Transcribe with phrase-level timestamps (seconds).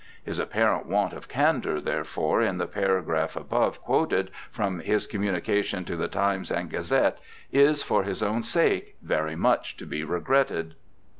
[0.25, 4.31] His apparent want of candour, there ALFRED STILLE 239 fore, in the paragraph above quoted
[4.49, 7.19] from his com munication to the Times and Gazette
[7.51, 10.73] is, for his own sake, very much to be regretted.'